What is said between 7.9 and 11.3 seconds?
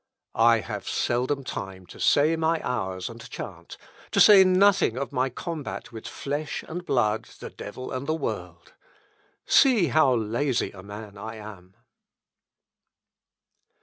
and the world.... See how lazy a man